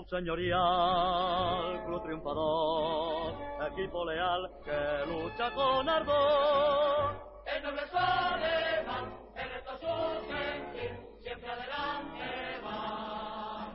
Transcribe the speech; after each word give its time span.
Club 0.00 0.08
señorial, 0.08 1.84
club 1.84 2.02
triunfador, 2.02 3.34
equipo 3.70 4.04
leal 4.06 4.48
que 4.64 5.04
lucha 5.06 5.50
con 5.50 5.86
ardor. 5.86 7.16
El 7.44 7.62
noble 7.62 7.82
Soleman, 7.90 9.12
en 9.36 9.50
estos 9.58 9.80
su 9.80 9.86
sentir, 10.26 10.92
siempre 11.22 11.50
adelante 11.50 12.24
va. 12.64 13.68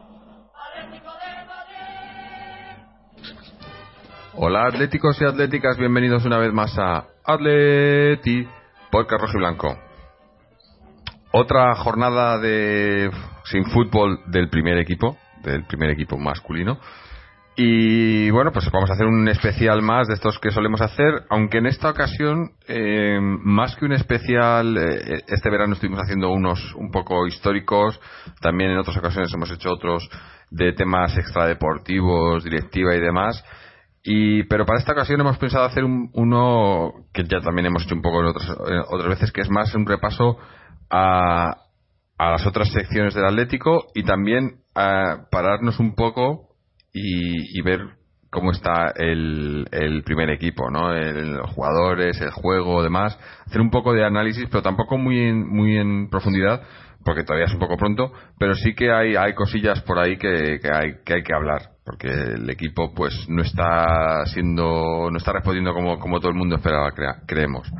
Atlético 0.65 1.11
de 1.13 1.31
Madrid. 1.45 2.73
Hola 4.33 4.65
atléticos 4.65 5.21
y 5.21 5.25
atléticas, 5.25 5.77
bienvenidos 5.77 6.25
una 6.25 6.39
vez 6.39 6.51
más 6.51 6.75
a 6.79 7.05
Atleti 7.23 8.47
Podcast 8.89 9.21
Rojo 9.21 9.33
y 9.35 9.39
Blanco. 9.41 9.77
Otra 11.33 11.75
jornada 11.75 12.39
de 12.39 13.11
sin 13.43 13.65
fútbol 13.65 14.21
del 14.31 14.49
primer 14.49 14.79
equipo, 14.79 15.17
del 15.51 15.65
primer 15.65 15.89
equipo 15.91 16.17
masculino. 16.17 16.79
Y 17.57 18.29
bueno, 18.31 18.51
pues 18.51 18.69
vamos 18.69 18.89
a 18.89 18.93
hacer 18.95 19.05
un 19.07 19.29
especial 19.29 19.81
más 19.81 20.07
de 20.09 20.15
estos 20.15 20.39
que 20.39 20.51
solemos 20.51 20.81
hacer, 20.81 21.23
aunque 21.29 21.59
en 21.59 21.67
esta 21.67 21.89
ocasión, 21.89 22.51
eh, 22.67 23.17
más 23.21 23.77
que 23.77 23.85
un 23.85 23.93
especial, 23.93 24.77
eh, 24.77 25.21
este 25.27 25.49
verano 25.49 25.73
estuvimos 25.73 26.01
haciendo 26.03 26.31
unos 26.31 26.59
un 26.75 26.91
poco 26.91 27.25
históricos, 27.27 27.97
también 28.41 28.71
en 28.71 28.77
otras 28.77 28.97
ocasiones 28.97 29.33
hemos 29.33 29.49
hecho 29.51 29.71
otros 29.71 30.09
de 30.51 30.73
temas 30.73 31.17
extradeportivos, 31.17 32.43
directiva 32.43 32.93
y 32.93 32.99
demás. 32.99 33.41
Y, 34.03 34.43
pero 34.43 34.65
para 34.65 34.79
esta 34.79 34.91
ocasión 34.91 35.21
hemos 35.21 35.37
pensado 35.37 35.63
hacer 35.63 35.85
un- 35.85 36.09
uno 36.13 36.91
que 37.13 37.23
ya 37.23 37.39
también 37.39 37.67
hemos 37.67 37.85
hecho 37.85 37.95
un 37.95 38.01
poco 38.01 38.19
en 38.19 38.25
otras, 38.27 38.49
en 38.49 38.79
otras 38.89 39.07
veces, 39.07 39.31
que 39.31 39.41
es 39.41 39.49
más 39.49 39.73
un 39.75 39.85
repaso 39.87 40.37
a, 40.89 41.55
a 42.17 42.31
las 42.31 42.45
otras 42.45 42.69
secciones 42.71 43.13
del 43.15 43.25
Atlético 43.25 43.85
y 43.95 44.03
también 44.03 44.59
a 44.75 45.27
pararnos 45.31 45.79
un 45.79 45.95
poco 45.95 46.49
y, 46.93 47.57
y 47.57 47.61
ver 47.61 47.81
cómo 48.29 48.51
está 48.51 48.91
el, 48.97 49.65
el 49.71 50.03
primer 50.03 50.29
equipo, 50.29 50.69
¿no? 50.69 50.93
El- 50.93 51.35
los 51.37 51.49
jugadores, 51.51 52.19
el 52.21 52.31
juego, 52.31 52.83
demás. 52.83 53.17
Hacer 53.45 53.61
un 53.61 53.69
poco 53.71 53.93
de 53.93 54.05
análisis, 54.05 54.45
pero 54.49 54.61
tampoco 54.61 54.97
muy 54.97 55.19
en, 55.19 55.47
muy 55.47 55.77
en 55.77 56.09
profundidad, 56.09 56.61
porque 57.05 57.23
todavía 57.23 57.45
es 57.45 57.53
un 57.53 57.59
poco 57.59 57.77
pronto, 57.77 58.11
pero 58.37 58.55
sí 58.55 58.73
que 58.75 58.91
hay, 58.91 59.15
hay 59.15 59.33
cosillas 59.35 59.81
por 59.83 59.99
ahí 59.99 60.17
que, 60.17 60.59
que 60.61 60.69
hay, 60.73 60.91
que 61.05 61.13
hay 61.13 61.23
que 61.23 61.33
hablar, 61.33 61.61
porque 61.85 62.07
el 62.09 62.49
equipo 62.49 62.93
pues 62.93 63.13
no 63.29 63.41
está 63.43 64.25
siendo, 64.25 65.09
no 65.11 65.17
está 65.17 65.31
respondiendo 65.33 65.73
como, 65.73 65.99
como 65.99 66.19
todo 66.19 66.31
el 66.31 66.37
mundo 66.37 66.55
esperaba, 66.57 66.91
crea- 66.91 67.21
creemos. 67.27 67.71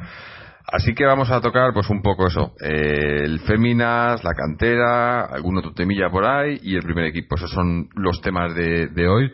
Así 0.68 0.96
que 0.96 1.06
vamos 1.06 1.30
a 1.30 1.42
tocar 1.42 1.74
pues 1.74 1.90
un 1.90 2.02
poco 2.02 2.28
eso, 2.28 2.54
eh, 2.60 3.22
el 3.24 3.40
Féminas, 3.42 4.24
la 4.24 4.34
cantera, 4.34 5.26
algún 5.26 5.58
otro 5.58 5.74
temilla 5.74 6.10
por 6.10 6.26
ahí 6.26 6.60
y 6.62 6.76
el 6.76 6.82
primer 6.82 7.06
equipo. 7.06 7.36
Esos 7.36 7.52
son 7.52 7.88
los 7.96 8.20
temas 8.22 8.56
de, 8.56 8.88
de 8.88 9.08
hoy 9.08 9.32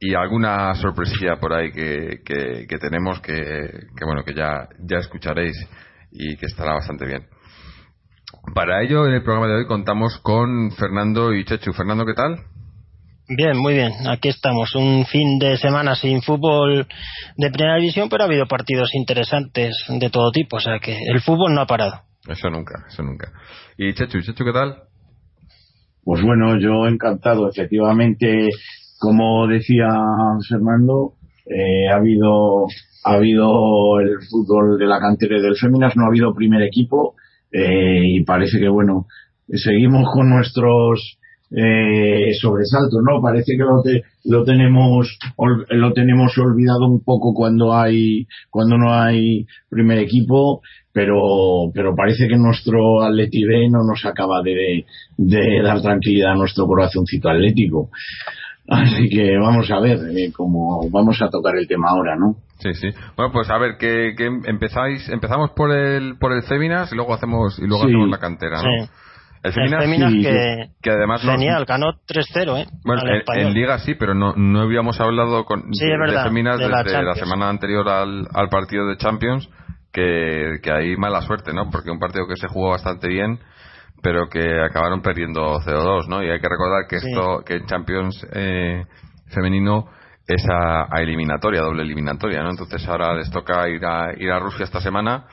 y 0.00 0.14
alguna 0.14 0.74
sorpresilla 0.74 1.36
por 1.36 1.52
ahí 1.52 1.70
que, 1.72 2.22
que, 2.24 2.66
que 2.66 2.78
tenemos 2.78 3.20
que, 3.20 3.34
que, 3.94 4.04
bueno 4.06 4.24
que 4.24 4.34
ya, 4.34 4.68
ya 4.80 4.98
escucharéis 4.98 5.54
y 6.10 6.36
que 6.36 6.46
estará 6.46 6.72
bastante 6.72 7.04
bien. 7.04 7.26
Para 8.54 8.82
ello 8.82 9.06
en 9.06 9.14
el 9.14 9.22
programa 9.22 9.48
de 9.48 9.56
hoy 9.56 9.66
contamos 9.66 10.18
con 10.20 10.70
Fernando 10.72 11.34
y 11.34 11.44
Chechu. 11.44 11.72
Fernando, 11.72 12.06
¿qué 12.06 12.14
tal? 12.14 12.38
Bien, 13.32 13.56
muy 13.56 13.74
bien. 13.74 13.92
Aquí 14.08 14.28
estamos. 14.28 14.74
Un 14.74 15.06
fin 15.06 15.38
de 15.38 15.56
semana 15.56 15.94
sin 15.94 16.20
fútbol 16.20 16.88
de 17.36 17.50
primera 17.50 17.76
división, 17.76 18.08
pero 18.08 18.24
ha 18.24 18.26
habido 18.26 18.46
partidos 18.46 18.92
interesantes 18.92 19.84
de 19.88 20.10
todo 20.10 20.32
tipo. 20.32 20.56
O 20.56 20.60
sea 20.60 20.80
que 20.80 20.98
el 21.06 21.20
fútbol 21.20 21.54
no 21.54 21.60
ha 21.60 21.66
parado. 21.66 22.00
Eso 22.28 22.50
nunca, 22.50 22.86
eso 22.88 23.04
nunca. 23.04 23.30
Y 23.78 23.94
Chechu, 23.94 24.20
Chechu, 24.20 24.44
¿qué 24.44 24.52
tal? 24.52 24.82
Pues 26.02 26.22
bueno, 26.22 26.58
yo 26.58 26.88
encantado. 26.88 27.48
Efectivamente, 27.48 28.48
como 28.98 29.46
decía 29.46 29.86
Fernando, 30.48 31.12
eh, 31.46 31.88
ha 31.88 31.98
habido 31.98 32.66
ha 33.04 33.12
habido 33.12 34.00
el 34.00 34.16
fútbol 34.28 34.76
de 34.76 34.86
la 34.86 34.98
cantera 34.98 35.38
y 35.38 35.40
del 35.40 35.56
Féminas, 35.56 35.96
no 35.96 36.02
ha 36.02 36.08
habido 36.08 36.34
primer 36.34 36.62
equipo 36.62 37.14
eh, 37.52 38.02
y 38.02 38.24
parece 38.24 38.58
que 38.58 38.68
bueno 38.68 39.06
seguimos 39.48 40.04
con 40.12 40.28
nuestros 40.28 41.19
eh, 41.52 42.32
sobresaltos, 42.40 43.00
¿no? 43.02 43.20
Parece 43.20 43.52
que 43.56 43.64
lo, 43.64 43.82
te- 43.82 44.02
lo 44.24 44.44
tenemos 44.44 45.18
ol- 45.36 45.66
lo 45.70 45.92
tenemos 45.92 46.36
olvidado 46.38 46.86
un 46.86 47.02
poco 47.02 47.34
cuando 47.34 47.74
hay 47.74 48.26
cuando 48.50 48.78
no 48.78 48.92
hay 48.94 49.46
primer 49.68 49.98
equipo, 49.98 50.60
pero 50.92 51.70
pero 51.74 51.94
parece 51.96 52.28
que 52.28 52.36
nuestro 52.36 53.02
Atleti 53.02 53.44
B 53.44 53.68
no 53.70 53.80
nos 53.84 54.04
acaba 54.06 54.42
de, 54.42 54.84
de 55.16 55.62
dar 55.62 55.80
tranquilidad 55.82 56.32
a 56.32 56.36
nuestro 56.36 56.66
corazoncito 56.66 57.28
atlético. 57.28 57.90
Así 58.68 59.08
que 59.08 59.36
vamos 59.36 59.68
a 59.72 59.80
ver 59.80 59.98
eh, 60.16 60.30
cómo 60.32 60.88
vamos 60.90 61.20
a 61.20 61.28
tocar 61.28 61.56
el 61.56 61.66
tema 61.66 61.88
ahora, 61.90 62.14
¿no? 62.16 62.36
Sí, 62.60 62.72
sí. 62.74 62.88
Bueno, 63.16 63.32
pues 63.32 63.50
a 63.50 63.58
ver, 63.58 63.76
que, 63.78 64.14
que 64.16 64.26
empezáis, 64.26 65.08
empezamos 65.08 65.50
por 65.56 65.72
el 65.72 66.16
por 66.18 66.32
el 66.32 66.42
Féminas 66.44 66.92
y 66.92 66.94
luego 66.94 67.14
hacemos 67.14 67.58
y 67.58 67.66
luego 67.66 67.82
Sí. 67.84 67.88
hacemos 67.88 68.08
la 68.10 68.18
cantera, 68.18 68.62
¿no? 68.62 68.84
Sí. 68.84 68.90
El 69.42 69.52
sí, 69.54 70.22
que, 70.22 70.68
que 70.82 70.90
además 70.90 71.22
genial, 71.22 71.64
ganó 71.64 71.92
3-0, 72.06 72.58
¿eh? 72.58 72.66
bueno, 72.84 73.02
en, 73.34 73.54
Liga 73.54 73.78
sí, 73.78 73.94
pero 73.94 74.14
no, 74.14 74.34
no 74.36 74.60
habíamos 74.60 75.00
hablado 75.00 75.46
con, 75.46 75.72
Sí, 75.72 75.86
de, 75.86 75.94
es 75.94 75.98
verdad, 75.98 76.24
de 76.24 76.28
Féminas 76.28 76.58
de 76.58 76.68
la 76.68 76.82
desde 76.82 77.02
la 77.02 77.14
semana 77.14 77.48
anterior 77.48 77.88
al, 77.88 78.28
al 78.34 78.48
partido 78.50 78.86
de 78.86 78.98
Champions, 78.98 79.48
que, 79.92 80.58
que 80.62 80.70
hay 80.70 80.96
mala 80.96 81.22
suerte, 81.22 81.54
¿no? 81.54 81.70
Porque 81.70 81.90
un 81.90 81.98
partido 81.98 82.26
que 82.28 82.36
se 82.36 82.48
jugó 82.48 82.70
bastante 82.70 83.08
bien, 83.08 83.40
pero 84.02 84.28
que 84.28 84.60
acabaron 84.62 85.00
perdiendo 85.00 85.58
0-2, 85.60 86.06
¿no? 86.08 86.22
Y 86.22 86.28
hay 86.30 86.38
que 86.40 86.48
recordar 86.48 86.86
que 86.86 87.00
Sí. 87.00 87.08
esto, 87.08 87.42
que 87.44 87.64
Champions 87.64 88.26
eh, 88.34 88.84
femenino 89.28 89.86
es 90.26 90.44
a, 90.50 90.86
a 90.94 91.00
eliminatoria, 91.00 91.62
doble 91.62 91.82
eliminatoria, 91.82 92.42
¿no? 92.42 92.50
Entonces 92.50 92.86
ahora 92.86 93.14
les 93.14 93.30
toca 93.30 93.66
ir 93.70 93.84
a, 93.86 94.12
ir 94.18 94.30
a 94.30 94.38
Rusia 94.38 94.64
esta 94.64 94.82
semana 94.82 95.24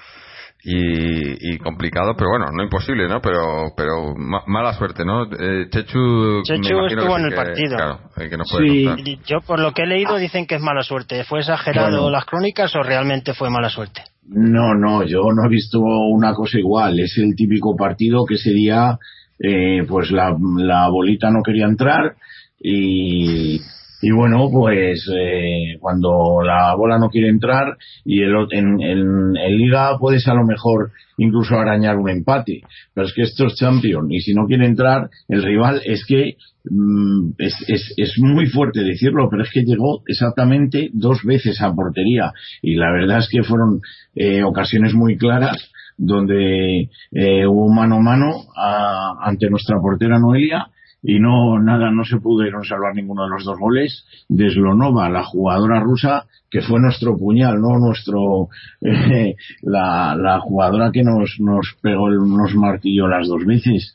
y, 0.70 1.54
y 1.54 1.58
complicado, 1.60 2.14
pero 2.18 2.30
bueno, 2.32 2.48
no 2.52 2.62
imposible, 2.62 3.08
¿no? 3.08 3.22
Pero 3.22 3.72
pero 3.78 4.14
ma- 4.18 4.44
mala 4.48 4.74
suerte, 4.74 5.06
¿no? 5.06 5.24
Eh, 5.24 5.68
Chechu, 5.70 6.42
Chechu 6.44 6.62
estuvo 6.86 6.88
que 7.16 7.20
en 7.22 7.24
el 7.26 7.30
que- 7.30 7.36
partido. 7.38 7.76
Claro, 7.78 8.00
el 8.18 8.30
que 8.30 8.38
nos 8.38 8.52
puede 8.52 8.68
Sí. 8.68 9.20
Yo, 9.26 9.40
por 9.48 9.60
lo 9.62 9.72
que 9.72 9.84
he 9.84 9.88
leído, 9.88 10.18
dicen 10.18 10.46
que 10.46 10.56
es 10.56 10.62
mala 10.62 10.84
suerte. 10.84 11.24
¿Fue 11.24 11.40
exagerado 11.40 12.02
Bueno. 12.02 12.10
las 12.10 12.26
crónicas 12.26 12.76
o 12.76 12.84
realmente 12.84 13.34
fue 13.34 13.50
mala 13.50 13.70
suerte? 13.70 14.02
No, 14.28 14.74
no, 14.76 15.04
yo 15.04 15.22
no 15.34 15.46
he 15.46 15.50
visto 15.50 15.80
una 15.80 16.34
cosa 16.34 16.60
igual. 16.60 17.00
Es 17.00 17.18
el 17.18 17.34
típico 17.38 17.76
partido 17.78 18.26
que 18.26 18.36
sería, 18.38 18.98
eh, 19.40 19.86
pues 19.88 20.12
la, 20.12 20.36
la 20.58 20.90
bolita 20.90 21.30
no 21.32 21.42
quería 21.44 21.66
entrar 21.66 22.16
y, 22.60 23.62
y 24.02 24.12
bueno, 24.12 24.50
pues 24.52 25.10
eh, 25.16 25.78
cuando 25.80 26.42
la 26.44 26.76
bola 26.76 27.00
no 27.00 27.10
quiere 27.10 27.30
entrar 27.30 27.78
y 28.06 28.22
el, 28.22 28.34
en, 28.52 28.80
en, 28.82 29.36
en 29.38 29.58
liga 29.58 29.98
puedes 30.00 30.28
a 30.28 30.34
lo 30.36 30.46
mejor 30.46 30.92
incluso 31.18 31.56
arañar 31.56 31.98
un 31.98 32.10
empate, 32.10 32.62
pero 32.94 33.08
es 33.08 33.14
que 33.14 33.24
esto 33.24 33.46
es 33.48 33.56
champion 33.56 34.12
y 34.12 34.22
si 34.22 34.34
no 34.36 34.46
quiere 34.46 34.66
entrar 34.68 35.10
el 35.28 35.42
rival 35.44 35.82
es 35.84 36.06
que 36.06 36.36
mm, 36.70 37.30
es, 37.40 37.56
es, 37.68 37.94
es 37.98 38.14
muy 38.20 38.46
fuerte 38.46 38.84
decirlo, 38.84 39.28
pero 39.32 39.42
es 39.44 39.50
que 39.52 39.64
llegó 39.64 40.04
exactamente 40.06 40.90
dos 40.94 41.24
veces 41.24 41.60
a 41.62 41.74
portería. 41.74 42.32
Y 42.62 42.76
la 42.76 42.92
verdad 42.92 43.18
es 43.20 43.30
que 43.32 43.42
fueron 43.44 43.80
eh, 44.16 44.44
ocasiones 44.44 44.94
muy 44.94 45.18
claras 45.18 45.72
donde 45.98 46.90
eh, 47.12 47.48
hubo 47.48 47.74
mano 47.74 47.96
a 47.96 48.00
mano 48.02 48.32
a- 48.56 49.16
ante 49.24 49.50
nuestra 49.50 49.78
portera 49.82 50.20
Noelia 50.20 50.68
y 51.02 51.20
no 51.20 51.60
nada 51.60 51.92
no 51.92 52.04
se 52.04 52.18
pudieron 52.18 52.64
salvar 52.64 52.96
ninguno 52.96 53.24
de 53.24 53.30
los 53.30 53.46
dos 53.46 53.60
goles. 53.60 54.06
De 54.30 54.50
Slonova 54.50 55.10
la 55.10 55.24
jugadora 55.24 55.80
rusa 55.80 56.26
que 56.50 56.62
fue 56.62 56.80
nuestro 56.80 57.18
puñal 57.18 57.60
no 57.60 57.78
nuestro 57.80 58.50
eh, 58.82 59.36
la, 59.62 60.16
la 60.16 60.40
jugadora 60.40 60.92
que 60.92 61.04
nos 61.04 61.40
nos 61.40 61.78
pegó 61.82 62.10
nos 62.10 62.56
martilló 62.56 63.08
las 63.08 63.28
dos 63.28 63.46
veces. 63.46 63.94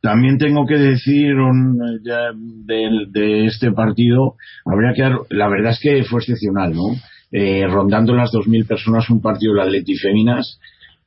También 0.00 0.38
tengo 0.38 0.66
que 0.66 0.78
decir 0.78 1.34
un, 1.34 1.78
de, 2.64 3.46
este 3.46 3.70
partido, 3.72 4.36
habría 4.64 4.94
que 4.94 5.34
la 5.34 5.48
verdad 5.48 5.72
es 5.72 5.80
que 5.80 6.04
fue 6.04 6.20
excepcional, 6.20 6.72
¿no? 6.74 6.96
Eh, 7.32 7.66
rondando 7.68 8.14
las 8.14 8.32
2.000 8.32 8.66
personas 8.66 9.10
un 9.10 9.20
partido 9.20 9.54
de 9.54 9.62
Atleti 9.62 9.96
Féminas, 9.96 10.58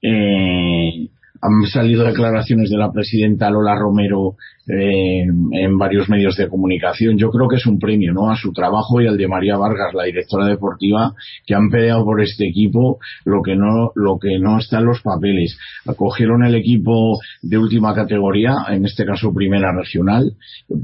eh, 0.02 1.10
han 1.42 1.66
salido 1.66 2.06
declaraciones 2.06 2.70
de 2.70 2.78
la 2.78 2.92
presidenta 2.92 3.50
Lola 3.50 3.76
Romero 3.76 4.36
eh, 4.68 5.24
en 5.24 5.78
varios 5.78 6.08
medios 6.08 6.38
de 6.38 6.48
comunicación. 6.48 7.18
Yo 7.18 7.30
creo 7.30 7.50
que 7.50 7.58
es 7.58 7.66
un 7.66 7.80
premio, 7.80 8.14
¿no? 8.14 8.32
A 8.32 8.38
su 8.38 8.54
trabajo 8.54 9.02
y 9.02 9.08
al 9.08 9.18
de 9.18 9.28
María 9.28 9.58
Vargas, 9.58 9.94
la 9.94 10.06
directora 10.06 10.48
deportiva, 10.48 11.14
que 11.46 11.54
han 11.54 11.70
peleado 11.70 12.06
por 12.06 12.22
este 12.22 12.48
equipo 12.48 13.00
lo 13.26 13.42
que 13.42 13.56
no, 13.56 13.92
lo 13.96 14.18
que 14.20 14.40
no 14.40 14.60
está 14.60 14.80
en 14.80 14.86
los 14.86 15.02
papeles. 15.02 15.58
Acogieron 15.86 16.46
el 16.46 16.56
equipo 16.56 17.18
de 17.42 17.58
última 17.58 17.94
categoría, 17.94 18.54
en 18.70 18.86
este 18.86 19.06
caso 19.06 19.34
primera 19.34 19.74
regional, 19.76 20.32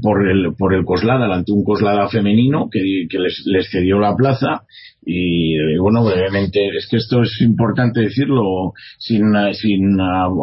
por 0.02 0.28
el, 0.28 0.54
por 0.58 0.74
el 0.74 0.84
Coslada, 0.84 1.34
ante 1.34 1.52
un 1.52 1.64
Coslada 1.64 2.08
femenino 2.08 2.68
que, 2.70 3.06
que 3.08 3.18
les, 3.18 3.42
les 3.46 3.70
cedió 3.70 3.98
la 3.98 4.14
plaza 4.14 4.64
y 5.02 5.76
bueno, 5.78 6.04
brevemente, 6.04 6.68
es 6.76 6.86
que 6.90 6.98
esto 6.98 7.22
es 7.22 7.40
importante 7.40 8.00
decirlo 8.00 8.72
sin, 8.98 9.32
sin 9.54 9.96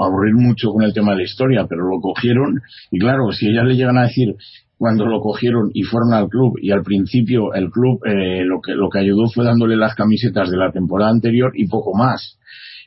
aburrir 0.07 0.36
mucho 0.36 0.69
con 0.69 0.83
el 0.83 0.94
tema 0.94 1.12
de 1.12 1.18
la 1.18 1.24
historia, 1.24 1.65
pero 1.69 1.83
lo 1.88 2.00
cogieron 2.01 2.62
y 2.92 3.00
claro, 3.00 3.31
si 3.31 3.48
ellas 3.48 3.65
le 3.65 3.75
llegan 3.75 3.98
a 3.98 4.04
decir 4.04 4.36
cuando 4.77 5.06
lo 5.06 5.19
cogieron 5.21 5.71
y 5.74 5.83
fueron 5.83 6.13
al 6.13 6.27
club 6.30 6.54
y 6.62 6.71
al 6.71 6.83
principio 6.83 7.54
el 7.54 7.69
club 7.69 8.00
eh, 8.06 8.44
lo 8.45 8.62
que 8.62 8.74
lo 8.74 8.89
que 8.89 9.00
ayudó 9.00 9.27
fue 9.27 9.44
dándole 9.44 9.75
las 9.75 9.95
camisetas 9.95 10.51
de 10.51 10.57
la 10.57 10.71
temporada 10.71 11.12
anterior 11.12 11.51
y 11.56 11.68
poco 11.68 11.95
más. 11.95 12.38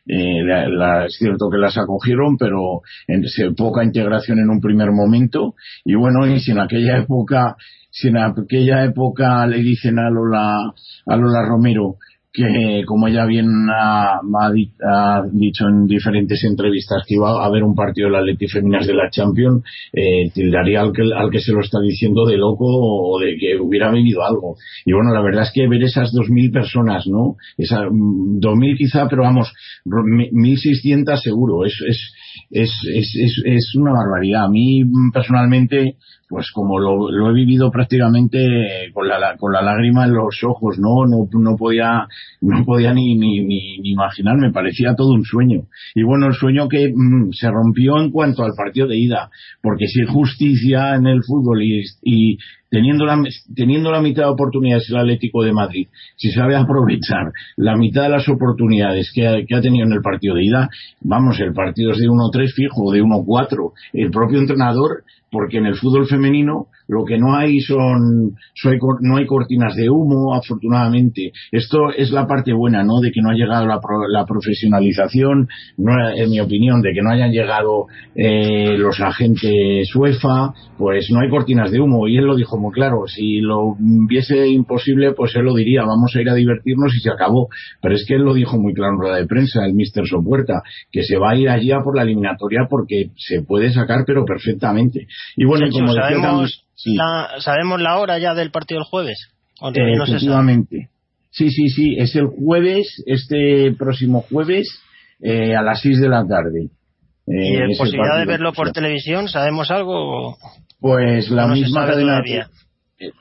Eh, 0.06 0.40
es 1.06 1.17
cierto 1.19 1.50
que 1.50 1.58
las 1.58 1.76
acogieron 1.76 2.37
pero 2.38 2.81
en 3.06 3.22
poca 3.55 3.84
integración 3.84 4.38
en 4.38 4.49
un 4.49 4.61
primer 4.61 4.93
momento 4.93 5.55
y 5.84 5.94
bueno 5.94 6.26
y 6.26 6.40
si 6.40 6.52
en 6.52 6.61
aquella 6.61 6.99
época 6.99 7.56
si 7.90 8.08
en 8.08 8.17
aquella 8.17 8.84
época 8.84 9.46
le 9.46 9.58
dicen 9.58 9.99
a 9.99 10.08
Lola 10.08 10.72
a 11.06 11.17
Lola 11.17 11.44
Romero 11.46 11.96
que 12.32 12.85
como 12.87 13.09
ella 13.09 13.27
bien 13.27 13.49
ha, 13.71 14.21
ha, 14.21 15.23
dicho 15.32 15.67
en 15.67 15.87
diferentes 15.87 16.44
entrevistas 16.44 17.03
que 17.06 17.17
iba 17.17 17.31
a 17.31 17.47
haber 17.47 17.65
un 17.65 17.75
partido 17.75 18.09
de 18.09 18.12
las 18.12 18.25
Leti 18.25 18.47
Féminas 18.47 18.87
de 18.87 18.94
la 18.94 19.11
Champions, 19.11 19.65
eh, 19.93 20.31
tildaría 20.32 20.81
al 20.81 20.93
que, 20.93 21.03
al 21.03 21.31
que 21.31 21.41
se 21.41 21.53
lo 21.53 21.61
está 21.61 21.81
diciendo 21.81 22.25
de 22.27 22.37
loco 22.37 22.67
o 22.67 23.19
de 23.19 23.37
que 23.37 23.61
hubiera 23.61 23.91
vivido 23.91 24.23
algo. 24.23 24.56
Y 24.85 24.93
bueno, 24.93 25.12
la 25.12 25.23
verdad 25.23 25.43
es 25.43 25.53
que 25.53 25.67
ver 25.67 25.82
esas 25.82 26.12
2.000 26.12 26.53
personas, 26.53 27.06
¿no? 27.09 27.37
Esa, 27.59 27.81
2.000 27.81 28.77
quizá, 28.79 29.09
pero 29.09 29.23
vamos, 29.23 29.53
1.600 29.85 31.17
seguro, 31.21 31.65
es, 31.65 31.82
es, 31.88 32.15
es, 32.50 32.81
es, 32.94 33.43
es 33.44 33.75
una 33.75 33.93
barbaridad. 33.93 34.44
A 34.44 34.49
mí 34.49 34.85
personalmente 35.12 35.97
pues 36.31 36.53
como 36.53 36.79
lo, 36.79 37.11
lo, 37.11 37.31
he 37.31 37.35
vivido 37.35 37.73
prácticamente 37.73 38.38
con 38.94 39.09
la, 39.09 39.37
con 39.37 39.53
la 39.53 39.62
lágrima 39.62 40.05
en 40.05 40.15
los 40.15 40.44
ojos, 40.44 40.79
no, 40.79 41.05
no, 41.05 41.27
no 41.32 41.56
podía, 41.56 42.06
no 42.41 42.65
podía 42.65 42.94
ni, 42.94 43.17
ni, 43.17 43.41
ni, 43.44 43.81
ni 43.81 43.91
imaginar, 43.91 44.37
me 44.37 44.53
parecía 44.53 44.94
todo 44.94 45.12
un 45.12 45.25
sueño. 45.25 45.65
Y 45.93 46.05
bueno, 46.05 46.29
el 46.29 46.35
sueño 46.35 46.69
que 46.69 46.93
mmm, 46.94 47.32
se 47.32 47.50
rompió 47.50 47.99
en 47.99 48.12
cuanto 48.12 48.44
al 48.44 48.53
partido 48.56 48.87
de 48.87 48.97
ida, 48.97 49.29
porque 49.61 49.88
si 49.88 50.03
hay 50.03 50.06
justicia 50.06 50.94
en 50.94 51.09
el 51.09 51.25
fútbol 51.25 51.65
y, 51.65 51.82
y 52.05 52.38
teniendo 52.70 53.05
la, 53.05 53.20
teniendo 53.55 53.90
la 53.90 54.00
mitad 54.00 54.25
de 54.25 54.31
oportunidades 54.31 54.88
el 54.88 54.96
Atlético 54.96 55.43
de 55.43 55.52
Madrid, 55.52 55.88
si 56.17 56.31
sabe 56.31 56.56
aprovechar 56.56 57.32
la 57.56 57.76
mitad 57.76 58.05
de 58.05 58.11
las 58.11 58.28
oportunidades 58.28 59.11
que 59.12 59.26
ha, 59.26 59.44
que 59.46 59.55
ha 59.55 59.61
tenido 59.61 59.87
en 59.87 59.93
el 59.93 60.02
partido 60.02 60.37
de 60.37 60.44
ida, 60.44 60.69
vamos, 61.00 61.38
el 61.40 61.52
partido 61.52 61.93
es 61.93 61.99
de 61.99 62.06
1-3 62.06 62.52
fijo, 62.55 62.93
de 62.93 63.02
1-4. 63.02 63.72
El 63.93 64.11
propio 64.11 64.38
entrenador 64.38 65.05
porque 65.31 65.58
en 65.58 65.67
el 65.67 65.76
fútbol 65.76 66.06
femenino 66.06 66.67
lo 66.91 67.05
que 67.05 67.19
no 67.19 67.37
hay 67.37 67.61
son, 67.61 68.35
no 69.01 69.17
hay 69.17 69.27
cortinas 69.27 69.77
de 69.77 69.89
humo, 69.89 70.35
afortunadamente. 70.35 71.31
Esto 71.53 71.93
es 71.97 72.11
la 72.11 72.27
parte 72.27 72.53
buena, 72.53 72.83
¿no? 72.83 72.99
De 73.01 73.13
que 73.13 73.21
no 73.23 73.31
ha 73.31 73.35
llegado 73.35 73.65
la, 73.65 73.81
la 74.09 74.27
profesionalización, 74.27 75.47
no, 75.79 75.93
en 76.11 76.31
mi 76.31 76.41
opinión, 76.41 76.83
de 76.83 76.93
que 76.93 77.01
no 77.01 77.11
hayan 77.11 77.31
llegado 77.31 77.87
eh, 78.17 78.77
los 78.77 79.01
agentes 79.01 79.95
UEFA, 79.95 80.53
pues 80.77 81.09
no 81.13 81.21
hay 81.21 81.31
cortinas 81.31 81.71
de 81.71 81.81
humo. 81.81 82.09
Y 82.09 82.17
él 82.17 82.25
lo 82.25 82.35
dijo 82.35 82.59
muy 82.59 82.73
claro, 82.73 83.07
si 83.07 83.41
lo 83.41 83.77
viese 83.79 84.49
imposible, 84.49 85.13
pues 85.13 85.37
él 85.37 85.45
lo 85.45 85.55
diría, 85.55 85.83
vamos 85.83 86.15
a 86.17 86.21
ir 86.21 86.29
a 86.29 86.35
divertirnos 86.35 86.93
y 86.97 87.01
se 87.01 87.11
acabó. 87.11 87.49
Pero 87.81 87.95
es 87.95 88.05
que 88.05 88.15
él 88.15 88.23
lo 88.23 88.35
dijo 88.35 88.59
muy 88.59 88.75
claro 88.75 88.95
en 88.95 89.01
rueda 89.01 89.17
de 89.17 89.27
prensa, 89.27 89.65
el 89.65 89.75
Mister 89.75 90.05
Sopuerta, 90.07 90.63
que 90.91 91.05
se 91.05 91.19
va 91.19 91.31
a 91.31 91.37
ir 91.37 91.49
allí 91.49 91.71
a 91.71 91.83
por 91.85 91.97
la 91.97 92.03
eliminatoria 92.03 92.67
porque 92.69 93.11
se 93.17 93.43
puede 93.43 93.73
sacar, 93.73 94.03
pero 94.05 94.25
perfectamente. 94.25 95.07
Y 95.37 95.45
bueno, 95.45 95.67
como 95.71 95.93
sabemos, 95.93 96.25
también, 96.25 96.71
sí. 96.82 96.94
la, 96.94 97.41
¿sabemos 97.41 97.81
la 97.81 97.99
hora 97.99 98.19
ya 98.19 98.35
del 98.35 98.50
partido 98.50 98.81
del 98.81 98.87
jueves? 98.87 99.31
Eh, 99.62 99.97
no 99.97 100.05
efectivamente. 100.05 100.88
Sí, 101.31 101.50
sí, 101.50 101.69
sí, 101.69 101.97
es 101.97 102.17
el 102.17 102.27
jueves, 102.27 103.03
este 103.06 103.73
próximo 103.79 104.23
jueves, 104.23 104.81
eh, 105.21 105.55
a 105.55 105.62
las 105.62 105.81
6 105.81 106.00
de 106.00 106.09
la 106.09 106.27
tarde. 106.27 106.71
¿Y 107.27 107.56
eh, 107.56 107.77
posibilidad 107.79 108.19
de 108.19 108.27
verlo 108.27 108.53
por 108.53 108.73
televisión? 108.73 109.29
¿Sabemos 109.29 109.71
algo? 109.71 110.37
Pues 110.81 111.31
la 111.31 111.47
no 111.47 111.55
misma 111.55 111.87
cadena. 111.87 112.23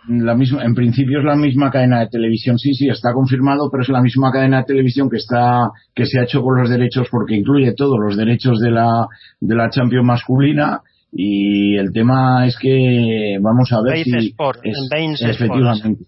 La 0.09 0.35
misma, 0.35 0.63
en 0.63 0.75
principio 0.75 1.19
es 1.19 1.25
la 1.25 1.37
misma 1.37 1.71
cadena 1.71 2.01
de 2.01 2.07
televisión, 2.07 2.57
sí, 2.57 2.73
sí, 2.73 2.89
está 2.89 3.13
confirmado, 3.13 3.69
pero 3.71 3.83
es 3.83 3.89
la 3.89 4.01
misma 4.01 4.29
cadena 4.29 4.57
de 4.57 4.63
televisión 4.65 5.09
que 5.09 5.15
está, 5.15 5.69
que 5.95 6.05
se 6.05 6.19
ha 6.19 6.23
hecho 6.23 6.41
con 6.41 6.59
los 6.59 6.69
derechos, 6.69 7.07
porque 7.09 7.35
incluye 7.35 7.73
todos 7.75 7.97
los 7.97 8.17
derechos 8.17 8.59
de 8.59 8.71
la, 8.71 9.07
de 9.39 9.55
la 9.55 9.69
Champions 9.69 10.05
masculina, 10.05 10.81
y 11.11 11.75
el 11.75 11.91
tema 11.91 12.45
es 12.45 12.57
que 12.57 13.37
vamos 13.41 13.71
a 13.73 13.81
ver 13.81 14.05
Bain 14.05 14.21
si 14.21 14.27
Sport, 14.27 14.59
es, 14.63 15.21
efectivamente 15.21 16.05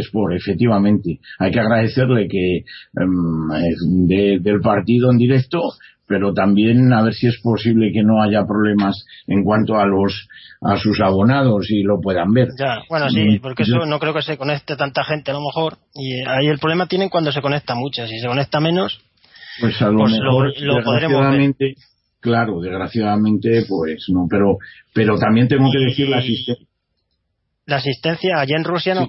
Sport 0.00 0.34
efectivamente 0.34 1.20
hay 1.38 1.50
que 1.50 1.60
agradecerle 1.60 2.28
que 2.28 2.64
um, 3.00 4.06
de, 4.06 4.38
del 4.40 4.60
partido 4.60 5.10
en 5.10 5.18
directo 5.18 5.60
pero 6.06 6.34
también 6.34 6.92
a 6.92 7.02
ver 7.02 7.14
si 7.14 7.26
es 7.28 7.40
posible 7.42 7.90
que 7.92 8.02
no 8.02 8.22
haya 8.22 8.44
problemas 8.44 9.06
en 9.26 9.42
cuanto 9.42 9.76
a 9.76 9.86
los 9.86 10.28
a 10.60 10.76
sus 10.76 11.00
abonados 11.00 11.70
y 11.70 11.82
lo 11.82 12.00
puedan 12.00 12.32
ver. 12.32 12.48
Ya, 12.58 12.82
bueno, 12.88 13.08
sí, 13.10 13.38
porque 13.38 13.64
eso 13.64 13.84
no 13.86 13.98
creo 13.98 14.14
que 14.14 14.22
se 14.22 14.38
conecte 14.38 14.76
tanta 14.76 15.04
gente 15.04 15.30
a 15.30 15.34
lo 15.34 15.40
mejor 15.40 15.78
y 15.94 16.22
ahí 16.26 16.46
el 16.46 16.58
problema 16.58 16.86
tienen 16.86 17.08
cuando 17.08 17.32
se 17.32 17.42
conecta 17.42 17.74
mucha, 17.74 18.06
si 18.06 18.18
se 18.18 18.26
conecta 18.26 18.60
menos 18.60 19.00
pues 19.60 19.80
a 19.82 19.88
lo 19.88 19.98
pues 19.98 20.12
mejor 20.12 20.52
lo, 20.60 20.78
lo 20.78 20.84
podremos 20.84 21.30
ver. 21.30 21.74
Claro, 22.24 22.58
desgraciadamente, 22.58 23.66
pues 23.68 24.06
no, 24.08 24.26
pero, 24.30 24.56
pero 24.94 25.18
también 25.18 25.46
tengo 25.46 25.68
que 25.70 25.84
decir 25.84 26.08
la 26.08 26.16
asistencia. 26.16 26.66
La 27.66 27.76
asistencia, 27.76 28.40
allá 28.40 28.56
en 28.56 28.64
Rusia, 28.64 28.94
¿no? 28.94 29.08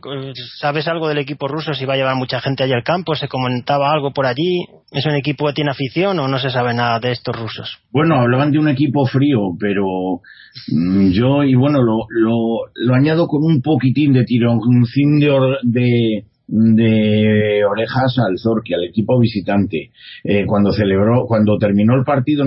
¿sabes 0.59 0.87
algo 0.89 1.07
del 1.07 1.19
equipo 1.19 1.47
ruso? 1.47 1.73
Si 1.73 1.85
va 1.85 1.93
a 1.93 1.97
llevar 1.97 2.15
mucha 2.17 2.41
gente 2.41 2.63
allí 2.63 2.73
al 2.73 2.83
campo, 2.83 3.15
¿se 3.15 3.29
comentaba 3.29 3.89
algo 3.89 4.11
por 4.11 4.25
allí? 4.25 4.65
¿Es 4.91 5.05
un 5.05 5.15
equipo 5.15 5.47
que 5.47 5.53
tiene 5.53 5.71
afición 5.71 6.19
o 6.19 6.27
no 6.27 6.39
se 6.39 6.49
sabe 6.49 6.73
nada 6.73 6.99
de 6.99 7.11
estos 7.11 7.37
rusos? 7.37 7.77
Bueno, 7.91 8.15
hablaban 8.15 8.51
de 8.51 8.59
un 8.59 8.67
equipo 8.67 9.05
frío, 9.05 9.39
pero 9.59 9.85
mmm, 10.71 11.09
yo, 11.11 11.43
y 11.43 11.55
bueno, 11.55 11.81
lo, 11.81 12.05
lo, 12.09 12.71
lo 12.75 12.95
añado 12.95 13.27
con 13.27 13.43
un 13.43 13.61
poquitín 13.61 14.11
de 14.11 14.25
tironcín 14.25 15.19
de, 15.19 15.31
de, 15.63 16.25
de 16.47 17.65
orejas 17.65 18.17
al 18.19 18.37
Zorqui, 18.37 18.73
al 18.73 18.85
equipo 18.85 19.19
visitante. 19.19 19.89
Eh, 20.23 20.45
cuando 20.45 20.71
celebró, 20.71 21.25
cuando 21.27 21.57
terminó 21.57 21.95
el 21.95 22.05
partido 22.05 22.43